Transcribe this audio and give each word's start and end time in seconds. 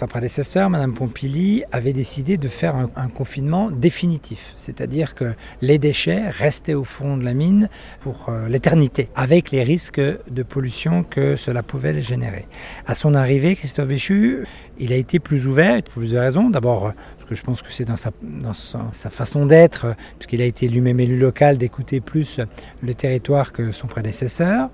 sa 0.00 0.06
prédécesseur, 0.06 0.70
Madame 0.70 0.94
Pompili, 0.94 1.62
avait 1.72 1.92
décidé 1.92 2.38
de 2.38 2.48
faire 2.48 2.74
un, 2.74 3.08
confinement 3.08 3.70
définitif, 3.70 4.54
c'est-à-dire 4.56 5.14
que 5.14 5.34
les 5.60 5.78
déchets 5.78 6.30
restaient 6.30 6.72
au 6.72 6.84
fond 6.84 7.18
de 7.18 7.22
la 7.22 7.34
mine 7.34 7.68
pour 8.00 8.30
euh, 8.30 8.48
l'éternité, 8.48 9.10
avec 9.14 9.50
les 9.50 9.62
risques 9.62 10.00
de 10.00 10.42
pollution 10.42 11.02
que 11.02 11.36
cela 11.36 11.62
pouvait 11.62 12.00
générer. 12.00 12.46
À 12.86 12.94
son 12.94 13.12
arrivée, 13.12 13.56
Christophe 13.56 13.88
Béchu, 13.88 14.46
il 14.78 14.90
a 14.94 14.96
été 14.96 15.18
plus 15.18 15.46
ouvert, 15.46 15.82
pour 15.82 15.92
plusieurs 15.96 16.22
raisons. 16.22 16.48
D'abord, 16.48 16.94
je 17.34 17.42
pense 17.42 17.62
que 17.62 17.72
c'est 17.72 17.84
dans, 17.84 17.96
sa, 17.96 19.10
façon 19.10 19.46
d'être, 19.46 19.94
puisqu'il 20.18 20.42
a 20.42 20.44
été 20.44 20.68
lui-même 20.68 21.00
élu 21.00 21.18
local, 21.18 21.58
d'écouter 21.58 22.00
plus 22.00 22.40
le 22.82 22.94
territoire 22.94 23.52
que 23.52 23.72
son 23.72 23.86
prédécesseur. 23.86 24.68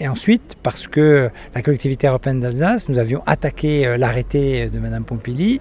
Et 0.00 0.08
ensuite, 0.08 0.56
parce 0.62 0.88
que 0.88 1.30
la 1.54 1.62
collectivité 1.62 2.08
européenne 2.08 2.40
d'Alsace, 2.40 2.88
nous 2.88 2.98
avions 2.98 3.22
attaqué 3.26 3.86
euh, 3.86 3.96
l'arrêté 3.96 4.68
de 4.68 4.78
Mme 4.78 5.04
Pompili, 5.04 5.60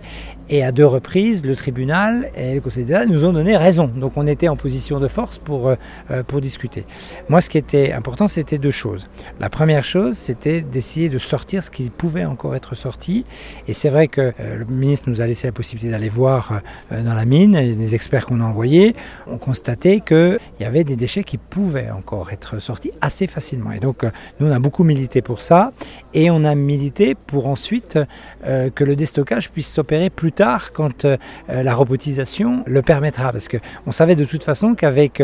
et 0.50 0.64
à 0.64 0.72
deux 0.72 0.86
reprises, 0.86 1.46
le 1.46 1.56
tribunal 1.56 2.30
et 2.36 2.56
le 2.56 2.62
Conseil 2.62 2.84
d'État 2.84 3.06
nous 3.06 3.24
ont 3.24 3.32
donné 3.32 3.56
raison. 3.56 3.86
Donc 3.88 4.14
on 4.18 4.28
était 4.28 4.50
en 4.50 4.58
position 4.58 5.00
de 5.00 5.08
force 5.08 5.38
pour, 5.38 5.70
euh, 5.70 5.76
euh, 6.10 6.24
pour 6.24 6.42
discuter. 6.42 6.86
Moi, 7.30 7.40
ce 7.40 7.50
qui 7.50 7.58
était 7.58 7.94
important, 7.94 8.28
c'était 8.28 8.58
deux 8.58 8.72
choses. 8.72 9.08
La 9.40 9.50
première 9.50 9.84
chose, 9.86 10.18
c'était 10.18 10.62
d'essayer 10.62 11.10
de 11.10 11.20
sortir 11.20 11.64
ce 11.64 11.70
qui 11.70 11.90
pouvait 11.90 12.26
encore 12.26 12.56
être 12.56 12.76
sorti. 12.76 13.26
Et 13.68 13.74
c'est 13.74 13.90
vrai 13.90 14.08
que 14.08 14.34
le 14.40 14.66
ministre 14.66 15.10
nous 15.10 15.22
a 15.22 15.28
laissé 15.28 15.48
la 15.48 15.54
possibilité 15.54 15.92
d'aller 15.92 16.10
voir 16.10 16.31
euh, 16.32 17.04
dans 17.04 17.14
la 17.14 17.26
mine, 17.26 17.56
et 17.56 17.74
des 17.74 17.96
experts 17.96 18.26
qu'on 18.26 18.42
a 18.42 18.44
envoyés 18.44 18.96
ont 19.28 19.38
constaté 19.38 20.02
qu'il 20.02 20.40
y 20.60 20.66
avait 20.66 20.84
des 20.84 20.96
déchets 20.96 21.24
qui 21.24 21.38
pouvaient 21.38 21.92
encore 21.92 22.32
être 22.32 22.60
sortis 22.60 22.92
assez 23.02 23.28
facilement. 23.28 23.72
Et 23.72 23.80
donc, 23.80 24.04
euh, 24.04 24.12
nous, 24.40 24.48
on 24.48 24.52
a 24.52 24.60
beaucoup 24.60 24.84
milité 24.84 25.22
pour 25.22 25.42
ça, 25.42 25.72
et 26.14 26.30
on 26.32 26.44
a 26.44 26.56
milité 26.56 27.16
pour 27.16 27.48
ensuite 27.48 28.00
euh, 28.46 28.70
que 28.70 28.84
le 28.84 28.96
déstockage 28.96 29.50
puisse 29.50 29.72
s'opérer 29.72 30.10
plus 30.10 30.32
tard 30.32 30.72
quand 30.74 31.06
la 31.48 31.74
robotisation 31.74 32.64
le 32.66 32.82
permettra. 32.82 33.32
Parce 33.32 33.48
qu'on 33.48 33.92
savait 33.92 34.16
de 34.16 34.26
toute 34.26 34.44
façon 34.44 34.76
qu'avec 34.76 35.22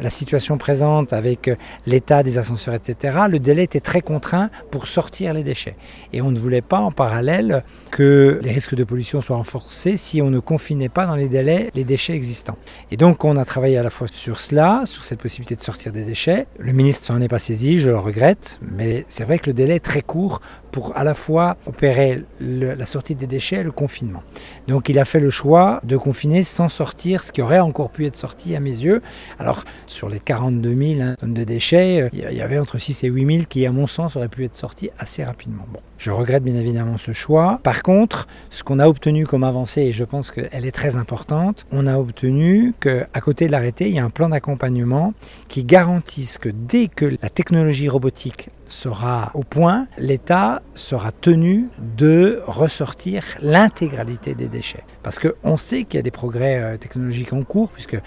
la 0.00 0.10
situation 0.10 0.58
présente 0.58 1.12
avec 1.12 1.50
l'état 1.86 2.22
des 2.22 2.38
ascenseurs, 2.38 2.74
etc., 2.74 3.18
le 3.28 3.38
délai 3.38 3.64
était 3.64 3.80
très 3.80 4.00
contraint 4.00 4.50
pour 4.70 4.86
sortir 4.86 5.34
les 5.34 5.42
déchets. 5.42 5.76
Et 6.12 6.22
on 6.22 6.30
ne 6.30 6.38
voulait 6.38 6.62
pas 6.62 6.80
en 6.80 6.90
parallèle 6.90 7.64
que 7.90 8.40
les 8.42 8.52
risques 8.52 8.74
de 8.74 8.84
pollution 8.84 9.20
soient 9.20 9.36
renforcés 9.36 9.96
si 9.96 10.22
on 10.22 10.30
ne 10.30 10.38
confinait 10.42 10.88
pas 10.88 11.06
dans 11.06 11.16
les 11.16 11.28
délais 11.28 11.70
les 11.74 11.84
déchets 11.84 12.14
existants. 12.14 12.56
Et 12.90 12.96
donc 12.96 13.24
on 13.24 13.36
a 13.36 13.44
travaillé 13.44 13.78
à 13.78 13.82
la 13.82 13.90
fois 13.90 14.08
sur 14.12 14.40
cela, 14.40 14.82
sur 14.86 15.04
cette 15.04 15.20
possibilité 15.20 15.56
de 15.56 15.62
sortir 15.62 15.92
des 15.92 16.02
déchets. 16.02 16.46
Le 16.58 16.72
ministre 16.72 17.06
s'en 17.06 17.20
est 17.20 17.28
pas 17.28 17.38
saisi, 17.38 17.78
je 17.78 17.88
le 17.88 17.98
regrette, 17.98 18.58
mais 18.60 19.04
c'est 19.08 19.24
vrai 19.24 19.38
que 19.38 19.50
le 19.50 19.54
délai 19.54 19.76
est 19.76 19.80
très 19.80 20.02
court 20.02 20.40
pour 20.72 20.96
à 20.96 21.04
la 21.04 21.14
fois 21.14 21.56
opérer 21.66 22.24
la 22.40 22.86
sortie 22.86 23.14
des 23.14 23.26
déchets 23.26 23.56
et 23.56 23.62
le 23.62 23.70
confinement. 23.70 24.22
Donc 24.66 24.88
il 24.88 24.98
a 24.98 25.04
fait 25.04 25.20
le 25.20 25.30
choix 25.30 25.80
de 25.84 25.96
confiner 25.96 26.42
sans 26.42 26.68
sortir 26.68 27.22
ce 27.22 27.30
qui 27.30 27.42
aurait 27.42 27.60
encore 27.60 27.90
pu 27.90 28.06
être 28.06 28.16
sorti 28.16 28.56
à 28.56 28.60
mes 28.60 28.70
yeux. 28.70 29.02
Alors 29.38 29.64
sur 29.86 30.08
les 30.08 30.18
42 30.18 30.74
000 30.74 31.00
hein, 31.00 31.16
tonnes 31.20 31.34
de 31.34 31.44
déchets, 31.44 32.02
euh, 32.02 32.08
il 32.12 32.36
y 32.36 32.40
avait 32.40 32.58
entre 32.58 32.78
6 32.78 33.04
et 33.04 33.08
8 33.08 33.26
000 33.26 33.44
qui 33.48 33.66
à 33.66 33.72
mon 33.72 33.86
sens 33.86 34.16
auraient 34.16 34.28
pu 34.28 34.44
être 34.44 34.56
sortis 34.56 34.90
assez 34.98 35.22
rapidement. 35.22 35.64
Bon, 35.70 35.80
je 35.98 36.10
regrette 36.10 36.42
bien 36.42 36.56
évidemment 36.56 36.96
ce 36.96 37.12
choix. 37.12 37.60
Par 37.62 37.82
contre, 37.82 38.26
ce 38.50 38.62
qu'on 38.62 38.78
a 38.78 38.88
obtenu 38.88 39.26
comme 39.26 39.44
avancée, 39.44 39.82
et 39.82 39.92
je 39.92 40.04
pense 40.04 40.30
qu'elle 40.30 40.64
est 40.64 40.72
très 40.72 40.96
importante, 40.96 41.66
on 41.70 41.86
a 41.86 41.98
obtenu 41.98 42.74
qu'à 42.80 43.20
côté 43.20 43.46
de 43.46 43.52
l'arrêté, 43.52 43.88
il 43.88 43.94
y 43.94 43.98
a 43.98 44.04
un 44.04 44.10
plan 44.10 44.30
d'accompagnement 44.30 45.12
qui 45.48 45.64
garantisse 45.64 46.38
que 46.38 46.48
dès 46.48 46.88
que 46.88 47.04
la 47.22 47.28
technologie 47.28 47.88
robotique 47.88 48.48
sera 48.72 49.30
au 49.34 49.42
point, 49.42 49.86
l'État 49.98 50.62
sera 50.74 51.12
tenu 51.12 51.68
de 51.96 52.42
ressortir 52.46 53.22
l'intégralité 53.42 54.34
des 54.34 54.48
déchets. 54.48 54.82
Parce 55.02 55.18
qu'on 55.18 55.56
sait 55.56 55.84
qu'il 55.84 55.98
y 55.98 56.00
a 56.00 56.02
des 56.02 56.10
progrès 56.10 56.58
euh, 56.58 56.76
technologiques 56.78 57.32
en 57.32 57.42
cours, 57.42 57.70
puisque 57.70 57.94
euh, 57.94 58.00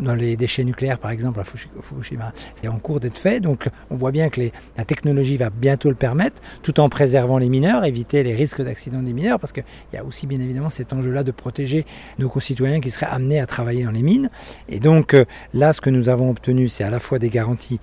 dans 0.00 0.16
les 0.16 0.36
déchets 0.36 0.64
nucléaires, 0.64 0.98
par 0.98 1.12
exemple, 1.12 1.38
à 1.40 1.44
Fukushima, 1.44 2.32
c'est 2.60 2.68
en 2.68 2.78
cours 2.78 2.98
d'être 2.98 3.16
fait. 3.16 3.38
Donc 3.38 3.68
on 3.90 3.96
voit 3.96 4.10
bien 4.10 4.28
que 4.28 4.40
la 4.76 4.84
technologie 4.84 5.36
va 5.36 5.50
bientôt 5.50 5.88
le 5.88 5.94
permettre, 5.94 6.42
tout 6.62 6.80
en 6.80 6.88
préservant 6.88 7.38
les 7.38 7.48
mineurs, 7.48 7.84
éviter 7.84 8.24
les 8.24 8.34
risques 8.34 8.62
d'accident 8.62 9.00
des 9.00 9.12
mineurs, 9.12 9.38
parce 9.38 9.52
qu'il 9.52 9.64
y 9.92 9.96
a 9.96 10.04
aussi 10.04 10.26
bien 10.26 10.40
évidemment 10.40 10.70
cet 10.70 10.92
enjeu-là 10.92 11.22
de 11.22 11.30
protéger 11.30 11.86
nos 12.18 12.28
concitoyens 12.28 12.80
qui 12.80 12.90
seraient 12.90 13.06
amenés 13.06 13.40
à 13.40 13.46
travailler 13.46 13.84
dans 13.84 13.92
les 13.92 14.02
mines. 14.02 14.30
Et 14.68 14.80
donc 14.80 15.14
euh, 15.14 15.24
là, 15.54 15.72
ce 15.72 15.80
que 15.80 15.90
nous 15.90 16.08
avons 16.08 16.30
obtenu, 16.30 16.68
c'est 16.68 16.84
à 16.84 16.90
la 16.90 16.98
fois 16.98 17.20
des 17.20 17.30
garanties 17.30 17.78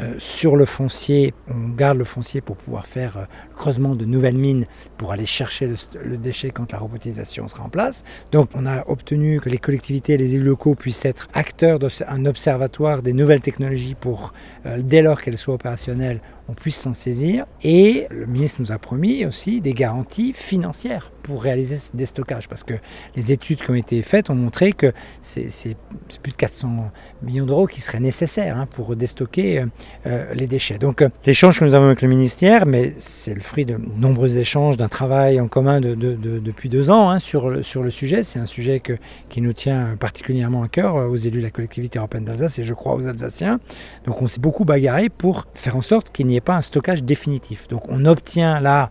euh, 0.00 0.14
sur 0.18 0.54
le 0.54 0.64
foncier, 0.64 1.34
on 1.48 1.70
garde 1.70 1.98
le 1.98 2.04
foncier 2.04 2.40
pour 2.40 2.56
pouvoir 2.56 2.86
faire 2.86 3.18
euh, 3.18 3.24
creusement 3.56 3.96
de 3.96 4.04
nouvelles 4.04 4.36
mines 4.36 4.66
pour 4.96 5.10
aller 5.10 5.26
chercher 5.26 5.68
le, 6.04 6.16
déchet 6.16 6.50
quand 6.50 6.70
la 6.70 6.78
robotisation 6.78 7.48
sera 7.48 7.64
en 7.64 7.68
place. 7.68 8.04
Donc 8.30 8.50
on 8.54 8.64
a 8.64 8.88
obtenu 8.88 9.40
que 9.40 9.48
les 9.48 9.58
collectivités 9.58 10.12
et 10.12 10.16
les 10.16 10.34
élus 10.34 10.44
locaux 10.44 10.76
puissent 10.76 11.04
être 11.04 11.28
acteurs 11.34 11.80
d'un 11.80 12.26
observatoire 12.26 13.02
des 13.02 13.12
nouvelles 13.12 13.40
technologies 13.40 13.96
pour, 13.96 14.32
euh, 14.66 14.78
dès 14.80 15.02
lors 15.02 15.20
qu'elles 15.20 15.38
soient 15.38 15.54
opérationnelles, 15.54 16.20
on 16.48 16.54
puisse 16.54 16.76
s'en 16.76 16.94
saisir. 16.94 17.46
Et 17.62 18.06
le 18.10 18.26
ministre 18.26 18.60
nous 18.60 18.72
a 18.72 18.78
promis 18.78 19.24
aussi 19.26 19.60
des 19.60 19.74
garanties 19.74 20.32
financières 20.32 21.12
pour 21.22 21.42
réaliser 21.42 21.76
des 21.92 22.06
stockages, 22.06 22.48
parce 22.48 22.64
que 22.64 22.74
les 23.14 23.32
études 23.32 23.60
qui 23.60 23.70
ont 23.70 23.74
été 23.74 24.00
faites 24.02 24.30
ont 24.30 24.34
montré 24.34 24.72
que 24.72 24.92
c'est 25.20 25.76
plus 26.22 26.32
de 26.32 26.36
400 26.36 26.90
millions 27.22 27.44
d'euros 27.44 27.66
qui 27.66 27.82
seraient 27.82 28.00
nécessaires 28.00 28.56
hein, 28.56 28.66
pour 28.66 28.96
déstocker 28.96 29.58
euh, 29.58 29.66
euh, 30.06 30.34
les 30.34 30.46
déchets. 30.46 30.78
Donc 30.78 31.02
euh, 31.02 31.10
l'échange 31.26 31.60
que 31.60 31.66
nous 31.66 31.74
avons 31.74 31.86
avec 31.86 32.00
le 32.00 32.08
ministère, 32.08 32.64
mais 32.64 32.94
c'est 32.96 33.34
le 33.34 33.40
fruit 33.40 33.66
de 33.66 33.78
nombreux 33.96 34.38
échanges, 34.38 34.78
d'un 34.78 34.88
travail 34.88 35.38
en 35.38 35.48
commun 35.48 35.80
de, 35.82 35.94
depuis 35.94 36.70
deux 36.70 36.88
ans 36.88 37.10
hein, 37.10 37.18
sur, 37.18 37.50
le, 37.50 37.62
sur 37.62 37.82
le 37.82 37.90
sujet. 37.90 38.22
C'est 38.22 38.38
un 38.38 38.46
sujet 38.46 38.80
que, 38.80 38.94
qui 39.28 39.42
nous 39.42 39.52
tient 39.52 39.96
particulièrement 40.00 40.62
à 40.62 40.68
cœur 40.68 40.94
aux 40.94 41.16
élus 41.16 41.40
de 41.40 41.44
la 41.44 41.50
collectivité 41.50 41.98
européenne 41.98 42.24
d'Alsace 42.24 42.58
et 42.58 42.62
je 42.62 42.72
crois 42.72 42.94
aux 42.94 43.06
Alsaciens. 43.06 43.60
Donc 44.06 44.22
on 44.22 44.26
s'est 44.26 44.40
beaucoup 44.40 44.64
bagarré 44.64 45.10
pour 45.10 45.46
faire 45.52 45.76
en 45.76 45.82
sorte 45.82 46.10
qu'il 46.10 46.26
n'y 46.26 46.36
ait 46.36 46.37
pas 46.40 46.56
un 46.56 46.62
stockage 46.62 47.02
définitif. 47.02 47.68
Donc 47.68 47.82
on 47.88 48.04
obtient 48.04 48.60
là, 48.60 48.90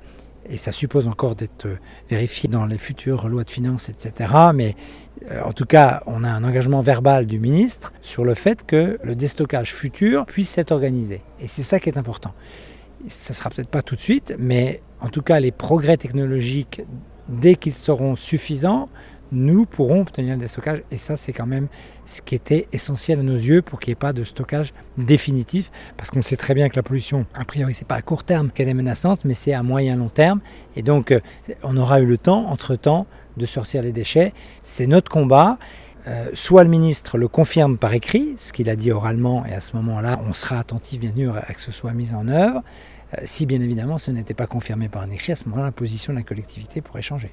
et 0.50 0.58
ça 0.58 0.72
suppose 0.72 1.08
encore 1.08 1.36
d'être 1.36 1.66
euh, 1.66 1.78
vérifié 2.10 2.50
dans 2.50 2.66
les 2.66 2.78
futures 2.78 3.28
lois 3.28 3.44
de 3.44 3.50
finances, 3.50 3.90
etc. 3.90 4.32
Mais 4.54 4.76
euh, 5.32 5.42
en 5.44 5.54
tout 5.54 5.66
cas, 5.66 6.04
on 6.06 6.24
a 6.24 6.30
un 6.30 6.44
engagement 6.44 6.82
verbal 6.82 7.26
du 7.26 7.40
ministre 7.40 7.92
sur 8.02 8.24
le 8.24 8.34
fait 8.34 8.66
que 8.66 8.98
le 9.04 9.16
déstockage 9.16 9.74
futur 9.74 10.26
puisse 10.26 10.58
être 10.58 10.72
organisé. 10.72 11.22
Et 11.40 11.48
c'est 11.48 11.64
ça 11.64 11.80
qui 11.80 11.90
est 11.90 11.98
important. 11.98 12.34
Ça 13.10 13.34
ne 13.34 13.36
sera 13.36 13.50
peut-être 13.50 13.70
pas 13.70 13.82
tout 13.82 13.96
de 13.96 14.02
suite, 14.02 14.34
mais 14.40 14.82
en 15.02 15.10
tout 15.10 15.22
cas, 15.22 15.40
les 15.40 15.52
progrès 15.52 15.98
technologiques, 15.98 16.82
dès 17.28 17.56
qu'ils 17.56 17.76
seront 17.76 18.16
suffisants, 18.16 18.90
nous 19.32 19.66
pourrons 19.66 20.02
obtenir 20.02 20.38
des 20.38 20.48
stockages. 20.48 20.84
Et 20.92 20.98
ça, 20.98 21.18
c'est 21.18 21.34
quand 21.34 21.46
même 21.46 21.68
ce 22.06 22.22
qui 22.22 22.36
était 22.36 22.68
essentiel 22.72 23.20
à 23.20 23.24
nos 23.24 23.36
yeux 23.36 23.62
pour 23.62 23.80
qu'il 23.80 23.92
n'y 23.92 23.94
ait 23.94 23.96
pas 23.96 24.14
de 24.14 24.24
stockage 24.24 24.74
définitif. 24.98 25.72
Parce 25.98 26.10
qu'on 26.10 26.22
sait 26.22 26.38
très 26.38 26.54
bien 26.54 26.70
que 26.70 26.76
la 26.76 26.84
pollution, 26.84 27.26
a 27.34 27.46
priori, 27.46 27.74
c'est 27.74 27.88
pas 27.88 27.96
à 27.96 28.02
court 28.02 28.24
terme 28.24 28.50
qu'elle 28.52 28.70
est 28.70 28.74
menaçante, 28.74 29.26
mais 29.26 29.34
c'est 29.34 29.54
à 29.54 29.64
moyen 29.64 29.96
long 29.96 30.10
terme. 30.10 30.40
Et 30.76 30.82
donc, 30.82 31.12
euh, 31.12 31.20
on 31.64 31.78
aura 31.78 32.00
eu 32.00 32.06
le 32.06 32.18
temps, 32.18 32.48
entre-temps, 32.50 33.08
de 33.38 33.46
sortir 33.46 33.82
les 33.84 33.92
déchets. 33.92 34.34
C'est 34.62 34.88
notre 34.88 35.12
combat. 35.12 35.58
Euh, 36.08 36.30
soit 36.34 36.64
le 36.64 36.70
ministre 36.70 37.18
le 37.18 37.28
confirme 37.28 37.78
par 37.78 37.94
écrit, 37.94 38.36
ce 38.38 38.54
qu'il 38.54 38.70
a 38.70 38.78
dit 38.78 38.92
oralement, 38.92 39.46
et 39.46 39.54
à 39.54 39.60
ce 39.60 39.76
moment-là, 39.76 40.22
on 40.30 40.34
sera 40.34 40.58
attentif, 40.58 41.02
bien 41.02 41.12
sûr, 41.14 41.36
à 41.36 41.54
que 41.54 41.60
ce 41.60 41.74
soit 41.74 41.92
mis 41.92 42.14
en 42.14 42.30
œuvre. 42.30 42.64
Euh, 43.14 43.22
si 43.26 43.46
bien 43.46 43.62
évidemment 43.62 43.98
ce 43.98 44.12
n'était 44.12 44.34
pas 44.34 44.48
confirmé 44.48 44.90
par 44.90 45.02
un 45.02 45.10
écrit, 45.10 45.32
à 45.32 45.36
ce 45.36 45.46
moment-là, 45.46 45.66
la 45.66 45.72
position 45.72 46.14
de 46.14 46.18
la 46.18 46.24
collectivité 46.24 46.82
pourrait 46.82 47.02
changer. 47.02 47.32